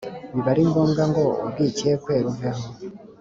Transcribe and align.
biba 0.33 0.49
ari 0.53 0.63
ngombwa 0.69 1.03
ngo 1.09 1.23
urwikekwe 1.45 2.13
ruveho. 2.25 2.63